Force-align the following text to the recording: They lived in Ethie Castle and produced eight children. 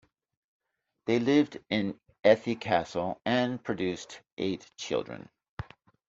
They 1.05 1.19
lived 1.19 1.59
in 1.69 1.99
Ethie 2.25 2.59
Castle 2.59 3.21
and 3.23 3.63
produced 3.63 4.19
eight 4.39 4.65
children. 4.75 5.29